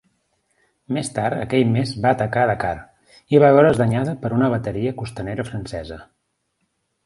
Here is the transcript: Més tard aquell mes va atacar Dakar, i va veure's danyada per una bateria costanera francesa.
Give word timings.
Més 0.95 1.11
tard 1.17 1.37
aquell 1.41 1.67
mes 1.73 1.91
va 2.07 2.13
atacar 2.17 2.47
Dakar, 2.53 2.73
i 3.35 3.43
va 3.45 3.53
veure's 3.59 3.79
danyada 3.85 4.19
per 4.25 4.35
una 4.41 4.53
bateria 4.57 4.99
costanera 5.05 5.49
francesa. 5.53 6.03